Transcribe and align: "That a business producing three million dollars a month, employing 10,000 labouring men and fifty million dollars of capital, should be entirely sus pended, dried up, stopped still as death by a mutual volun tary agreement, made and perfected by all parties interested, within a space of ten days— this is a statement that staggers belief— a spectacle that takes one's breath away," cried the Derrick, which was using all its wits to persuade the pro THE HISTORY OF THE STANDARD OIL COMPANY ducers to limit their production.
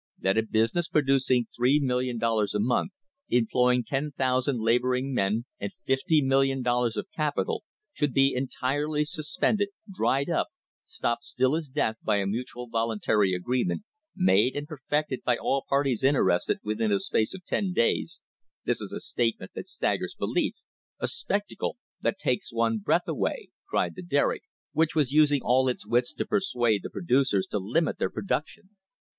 "That 0.17 0.35
a 0.35 0.41
business 0.41 0.87
producing 0.87 1.45
three 1.55 1.79
million 1.79 2.17
dollars 2.17 2.55
a 2.55 2.59
month, 2.59 2.91
employing 3.29 3.83
10,000 3.83 4.59
labouring 4.59 5.13
men 5.13 5.45
and 5.59 5.73
fifty 5.85 6.23
million 6.23 6.63
dollars 6.63 6.97
of 6.97 7.05
capital, 7.15 7.63
should 7.93 8.11
be 8.11 8.33
entirely 8.33 9.05
sus 9.05 9.37
pended, 9.39 9.67
dried 9.87 10.27
up, 10.27 10.47
stopped 10.87 11.25
still 11.25 11.55
as 11.55 11.69
death 11.69 11.97
by 12.01 12.15
a 12.15 12.25
mutual 12.25 12.67
volun 12.67 12.99
tary 12.99 13.35
agreement, 13.35 13.83
made 14.15 14.55
and 14.55 14.65
perfected 14.67 15.21
by 15.23 15.37
all 15.37 15.65
parties 15.69 16.03
interested, 16.03 16.57
within 16.63 16.91
a 16.91 16.99
space 16.99 17.35
of 17.35 17.45
ten 17.45 17.71
days— 17.71 18.23
this 18.65 18.81
is 18.81 18.91
a 18.91 18.99
statement 18.99 19.51
that 19.53 19.67
staggers 19.67 20.15
belief— 20.17 20.55
a 20.99 21.07
spectacle 21.07 21.77
that 22.01 22.17
takes 22.17 22.51
one's 22.51 22.81
breath 22.81 23.07
away," 23.07 23.49
cried 23.69 23.93
the 23.95 24.01
Derrick, 24.01 24.41
which 24.71 24.95
was 24.95 25.11
using 25.11 25.43
all 25.43 25.69
its 25.69 25.85
wits 25.85 26.11
to 26.13 26.25
persuade 26.25 26.81
the 26.81 26.89
pro 26.89 27.01
THE 27.01 27.19
HISTORY 27.19 27.19
OF 27.21 27.21
THE 27.21 27.21
STANDARD 27.21 27.21
OIL 27.21 27.21
COMPANY 27.21 27.21
ducers 27.21 27.49
to 27.71 27.79
limit 27.83 27.99
their 27.99 28.09
production. 28.09 28.69